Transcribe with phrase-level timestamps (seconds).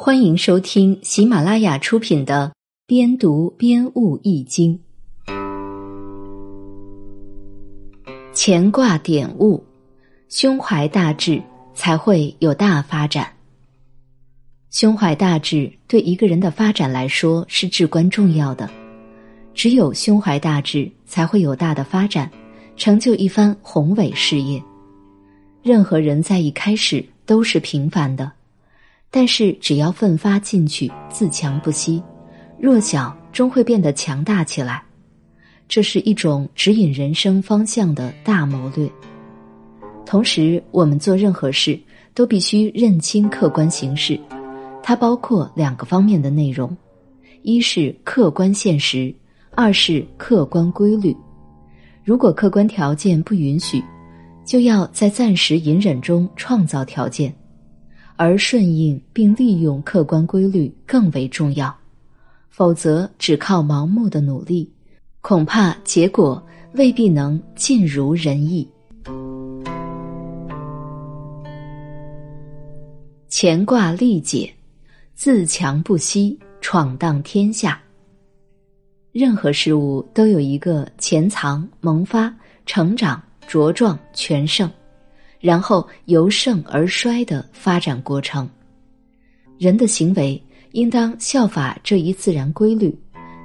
[0.00, 2.52] 欢迎收听喜马拉雅出品的
[2.86, 4.78] 《边读边悟易经》，
[8.32, 9.64] 乾卦点悟：
[10.28, 11.42] 胸怀大志，
[11.74, 13.28] 才会有大发展。
[14.70, 18.70] 胸怀大志对一个人的发展来说是至关重要的。
[19.52, 22.30] 只有胸怀大志，才会有大的发展，
[22.76, 24.62] 成就一番宏伟事业。
[25.60, 28.37] 任何人在一开始都是平凡的。
[29.10, 32.02] 但是，只要奋发进取，自强不息，
[32.58, 34.82] 弱小终会变得强大起来。
[35.66, 38.90] 这是一种指引人生方向的大谋略。
[40.04, 41.78] 同时，我们做任何事
[42.14, 44.18] 都必须认清客观形势，
[44.82, 46.74] 它包括两个方面的内容：
[47.42, 49.14] 一是客观现实，
[49.52, 51.16] 二是客观规律。
[52.04, 53.82] 如果客观条件不允许，
[54.44, 57.34] 就要在暂时隐忍中创造条件。
[58.18, 61.72] 而顺应并利用客观规律更为重要，
[62.50, 64.68] 否则只靠盲目的努力，
[65.20, 68.68] 恐怕结果未必能尽如人意。
[73.30, 74.52] 乾卦历解：
[75.14, 77.80] 自强不息，闯荡天下。
[79.12, 82.34] 任何事物都有一个潜藏、萌发、
[82.66, 84.68] 成长、茁壮、全盛。
[85.40, 88.48] 然后由盛而衰的发展过程，
[89.56, 90.40] 人的行为
[90.72, 92.96] 应当效法这一自然规律，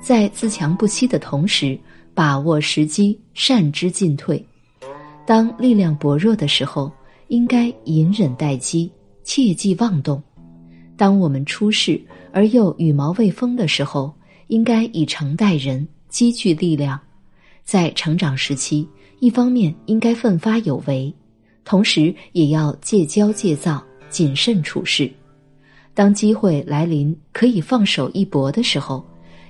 [0.00, 1.78] 在自强不息的同时，
[2.14, 4.44] 把握时机，善之进退。
[5.26, 6.90] 当力量薄弱的时候，
[7.28, 8.90] 应该隐忍待机，
[9.22, 10.20] 切忌妄动；
[10.96, 12.00] 当我们出世
[12.32, 14.12] 而又羽毛未丰的时候，
[14.46, 16.98] 应该以诚待人，积聚力量。
[17.62, 18.88] 在成长时期，
[19.20, 21.12] 一方面应该奋发有为。
[21.64, 25.10] 同时，也要戒骄戒躁，谨慎处事。
[25.94, 29.04] 当机会来临，可以放手一搏的时候，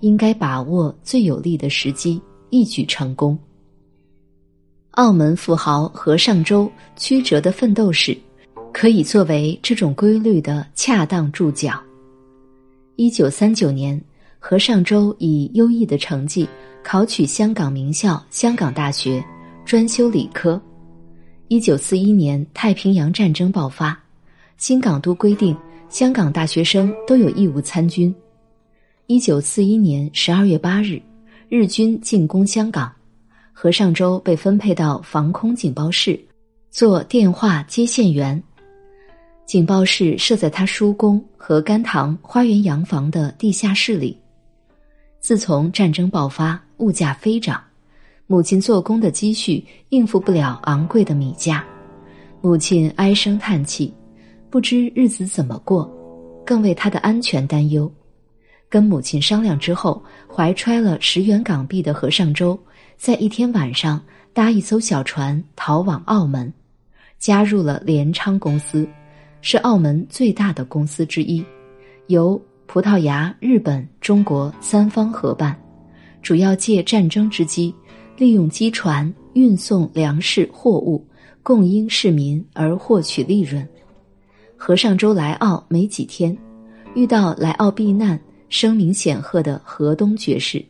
[0.00, 3.38] 应该把握最有利的时机，一举成功。
[4.92, 8.16] 澳门富豪何尚洲曲折的奋斗史，
[8.72, 11.80] 可以作为这种规律的恰当注脚。
[12.96, 14.00] 一九三九年，
[14.38, 16.48] 何尚洲以优异的成绩
[16.84, 19.24] 考取香港名校香港大学，
[19.64, 20.60] 专修理科。
[21.48, 23.96] 一九四一年，太平洋战争爆发，
[24.56, 25.54] 新港督规定
[25.90, 28.12] 香港大学生都有义务参军。
[29.06, 31.00] 一九四一年十二月八日，
[31.50, 32.90] 日军进攻香港，
[33.52, 36.18] 何尚洲被分配到防空警报室，
[36.70, 38.42] 做电话接线员。
[39.44, 44.18] 警报室设在他叔公和甘棠花园洋房的地下室里。
[45.20, 47.62] 自从战争爆发，物价飞涨。
[48.26, 51.62] 母亲做工的积蓄应付不了昂贵的米价，
[52.40, 53.92] 母亲唉声叹气，
[54.48, 55.92] 不知日子怎么过，
[56.44, 57.90] 更为他的安全担忧。
[58.70, 62.58] 跟母亲商量之后，怀揣了十元港币的何尚周，
[62.96, 64.00] 在一天晚上
[64.32, 66.50] 搭一艘小船逃往澳门，
[67.18, 68.88] 加入了联昌公司，
[69.42, 71.44] 是澳门最大的公司之一，
[72.06, 75.54] 由葡萄牙、日本、中国三方合办，
[76.22, 77.72] 主要借战争之机。
[78.16, 81.04] 利用机船运送粮食货物，
[81.42, 83.66] 供应市民而获取利润。
[84.56, 86.36] 何尚洲来澳没几天，
[86.94, 90.64] 遇到来澳避难、声名显赫的河东爵士。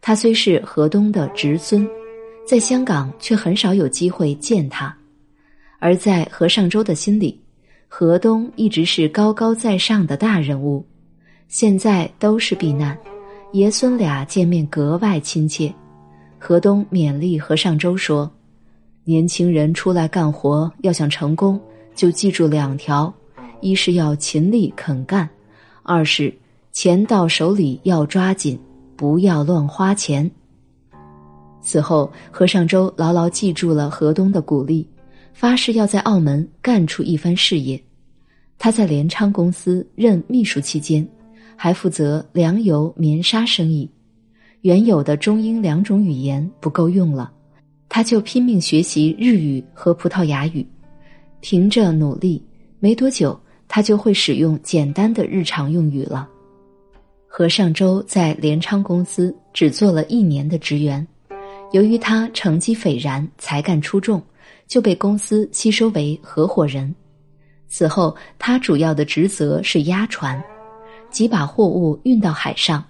[0.00, 1.88] 他虽是河东的侄孙，
[2.46, 4.94] 在香港却很少有机会见他。
[5.78, 7.40] 而在何尚洲的心里，
[7.86, 10.84] 河东一直是高高在上的大人物。
[11.48, 12.98] 现在都是避难，
[13.52, 15.72] 爷孙俩见面格外亲切。
[16.38, 18.30] 河东勉励何尚周说
[19.04, 21.60] ：“年轻人出来干活，要想成功，
[21.94, 23.12] 就记住两条：
[23.60, 25.28] 一是要勤力肯干，
[25.82, 26.32] 二是
[26.72, 28.58] 钱到手里要抓紧，
[28.96, 30.30] 不要乱花钱。”
[31.62, 34.86] 此后，何尚周牢牢记住了河东的鼓励，
[35.32, 37.82] 发誓要在澳门干出一番事业。
[38.58, 41.06] 他在联昌公司任秘书期间，
[41.56, 43.90] 还负责粮油棉纱生意。
[44.66, 47.30] 原有的中英两种语言不够用了，
[47.88, 50.66] 他就拼命学习日语和葡萄牙语。
[51.40, 52.44] 凭着努力，
[52.80, 56.28] 没多久他就会使用简单的日常用语了。
[57.28, 61.06] 何尚洲在联昌公司只做了一年的职员，
[61.70, 64.20] 由于他成绩斐然、才干出众，
[64.66, 66.92] 就被公司吸收为合伙人。
[67.68, 70.42] 此后，他主要的职责是押船，
[71.08, 72.84] 即把货物运到海上。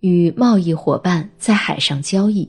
[0.00, 2.48] 与贸易伙伴在海上交易，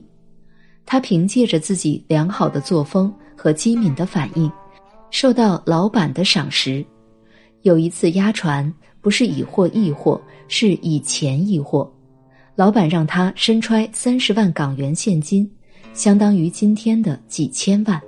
[0.86, 4.50] 他凭借着自己良好的作风和机敏的反应，
[5.10, 6.84] 受到老板的赏识。
[7.62, 11.90] 有一次押船，不是以货易货，是以钱易货。
[12.54, 15.50] 老板让他身揣三十万港元现金，
[15.92, 18.00] 相当于今天的几千万。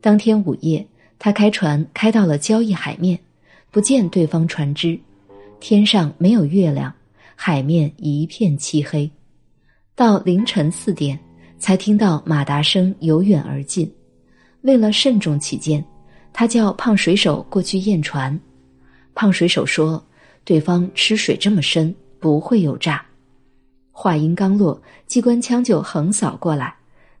[0.00, 0.86] 当天午夜，
[1.18, 3.18] 他开船开到了交易海面，
[3.70, 4.98] 不见对方船只，
[5.58, 6.92] 天上没有月亮，
[7.36, 9.08] 海面一片漆黑。
[9.94, 11.16] 到凌晨四点，
[11.58, 13.88] 才听到马达声由远而近。
[14.62, 15.84] 为了慎重起见，
[16.32, 18.38] 他叫胖水手过去验船。
[19.14, 20.04] 胖水手说
[20.44, 23.04] ：“对方吃水这么深，不会有诈。”
[23.92, 26.74] 话音刚落，机关枪就横扫过来，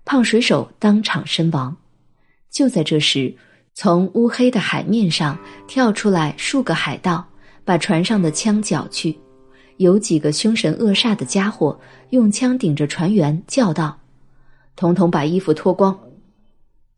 [0.04, 1.74] 胖水手当场身亡。
[2.50, 3.34] 就在这时，
[3.74, 7.24] 从乌黑的海面上跳出来数个海盗，
[7.64, 9.16] 把船上的枪缴去。
[9.76, 11.78] 有几个凶神恶煞的家伙
[12.10, 13.96] 用枪顶着船员，叫道
[14.76, 15.98] ：“统统把衣服脱光！”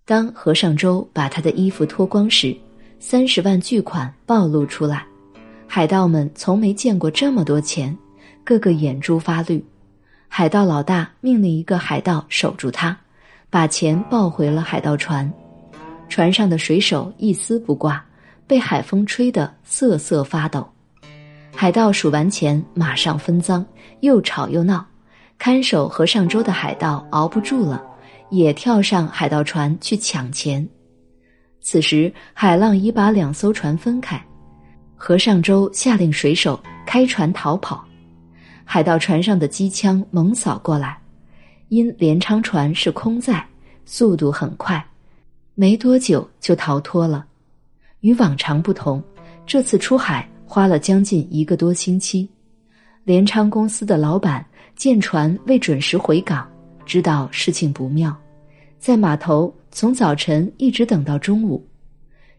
[0.04, 2.56] 当和尚周把他的衣服脱光时，
[2.98, 5.06] 三十万巨款暴露出来。
[5.66, 7.96] 海盗们从没见过这么多钱。
[8.44, 9.62] 个个眼珠发绿，
[10.26, 12.96] 海盗老大命令一个海盗守住他，
[13.50, 15.30] 把钱抱回了海盗船。
[16.08, 18.02] 船上的水手一丝不挂，
[18.46, 20.66] 被海风吹得瑟瑟发抖。
[21.60, 23.66] 海盗数完钱，马上分赃，
[23.98, 24.86] 又吵又闹。
[25.38, 27.82] 看守河上洲的海盗熬不住了，
[28.30, 30.64] 也跳上海盗船去抢钱。
[31.60, 34.24] 此时海浪已把两艘船分开，
[34.94, 37.84] 河上周下令水手开船逃跑。
[38.64, 40.96] 海盗船上的机枪猛扫过来，
[41.70, 43.44] 因连昌船是空载，
[43.84, 44.80] 速度很快，
[45.56, 47.26] 没多久就逃脱了。
[48.02, 49.02] 与往常不同，
[49.44, 52.26] 这次出海花了将近一个多星期。
[53.04, 56.50] 联昌公司的老板见船未准时回港，
[56.86, 58.16] 知道事情不妙，
[58.78, 61.62] 在码头从早晨一直等到中午。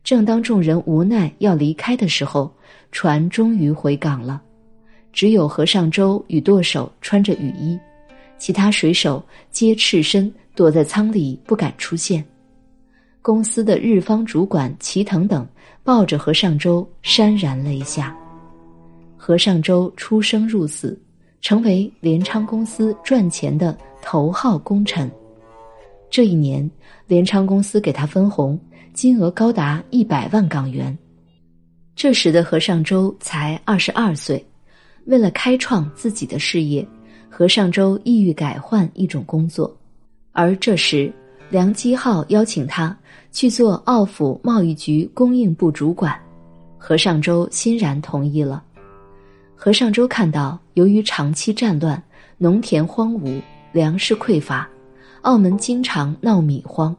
[0.03, 2.51] 正当众人无奈要离开的时候，
[2.91, 4.41] 船终于回港了。
[5.13, 7.77] 只有和尚周与舵手穿着雨衣，
[8.39, 12.25] 其他水手皆赤身躲在舱里不敢出现。
[13.21, 15.47] 公司的日方主管齐藤等
[15.83, 18.15] 抱着和尚周潸然泪下。
[19.17, 20.99] 和尚周出生入死，
[21.41, 25.09] 成为联昌公司赚钱的头号功臣。
[26.09, 26.69] 这一年，
[27.05, 28.59] 联昌公司给他分红，
[28.93, 30.97] 金额高达一百万港元。
[31.95, 34.43] 这时的何尚周才二十二岁。
[35.05, 36.87] 为了开创自己的事业，
[37.29, 39.75] 何尚周意欲改换一种工作，
[40.31, 41.11] 而这时
[41.49, 42.95] 梁基浩邀请他
[43.31, 46.15] 去做奥府贸易局供应部主管，
[46.77, 48.63] 何尚周欣然同意了。
[49.55, 52.01] 何尚周看到，由于长期战乱，
[52.37, 53.41] 农田荒芜，
[53.71, 54.69] 粮食匮乏，
[55.21, 56.95] 澳门经常闹米荒，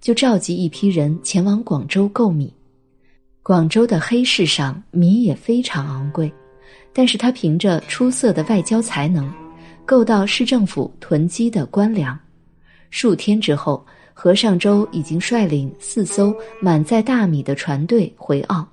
[0.00, 2.52] 就召集一批人前往广州购米。
[3.44, 6.32] 广州的黑市上米也非常昂贵。
[6.92, 9.30] 但是他凭着出色的外交才能，
[9.84, 12.18] 购到市政府囤积的官粮。
[12.98, 13.84] 数天之后，
[14.14, 18.66] 何尚周已经率领四艘满载大米的船队回澳，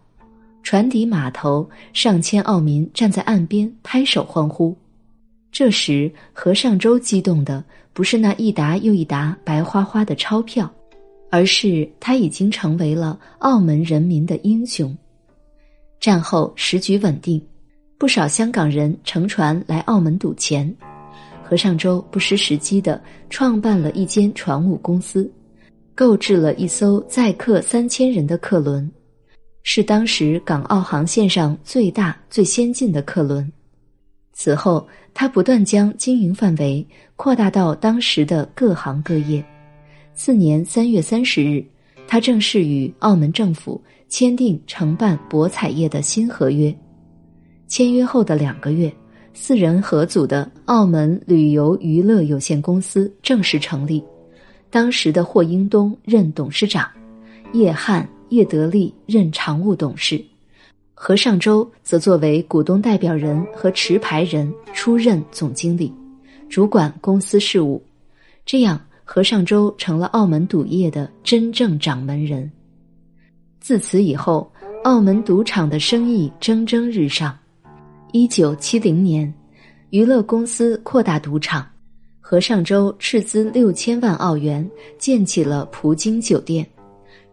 [0.64, 4.74] 船底码头上千澳民站在岸边拍手欢呼。
[5.52, 7.62] 这时，何尚周激动的
[7.92, 10.74] 不是那一沓又一沓白花花的钞票，
[11.30, 14.98] 而是他已经成为了澳门人民的英雄。
[16.00, 17.46] 战后时局稳定。
[18.00, 20.74] 不少香港人乘船来澳门赌钱，
[21.44, 25.32] 何尚周不失时机的创办了一间船务公司，
[25.94, 28.90] 购置了一艘载客三千人的客轮，
[29.62, 33.52] 是当时港澳航线上最大最先进的客轮。
[34.32, 36.86] 此后，他不断将经营范围
[37.16, 39.44] 扩大到当时的各行各业。
[40.16, 41.64] 次年三月三十日，
[42.08, 46.76] 他正式与澳门政府签订承办博彩业的新合约。
[47.68, 48.92] 签约后的两个月，
[49.36, 54.02] 四人合组的澳门旅游娱乐有限公司正式成立。
[54.70, 56.88] 当时的霍英东任董事长，
[57.52, 60.24] 叶汉、叶德利任常务董事，
[60.94, 65.92] 何尚周则作为股东代表人和持牌人出任总经理，
[66.48, 67.84] 主管公司事务。
[68.46, 72.50] 这样，何尚周成了澳门赌业的真正掌门人。
[73.60, 74.52] 自此以后，
[74.84, 77.38] 澳门赌场的生意蒸蒸日上。
[78.16, 79.34] 一九七零年，
[79.90, 81.68] 娱乐公司扩大赌场，
[82.22, 86.64] 何尚周斥资六千万澳元建起了葡京酒店。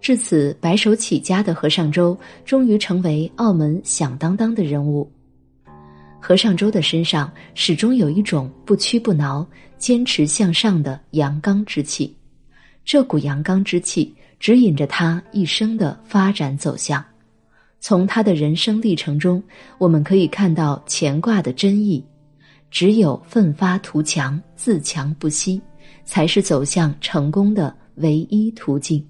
[0.00, 5.06] 至此，白手起家的何尚周终于成为澳门响当当的人物。
[6.18, 9.46] 何尚周的身上始终有一种不屈不挠、
[9.76, 12.16] 坚持向上的阳刚之气，
[12.86, 17.04] 这股阳刚之气指引着他一生的发展走向。
[17.80, 19.42] 从他的人生历程中，
[19.78, 22.04] 我们可以看到乾卦的真意：
[22.70, 25.60] 只有奋发图强、自强不息，
[26.04, 29.02] 才是走向成功的唯一途径。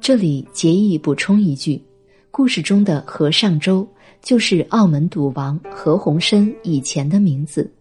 [0.00, 1.82] 这里结义补充一句：
[2.30, 3.88] 故事中的何尚周
[4.20, 7.72] 就是澳门赌王何鸿燊以前的名字。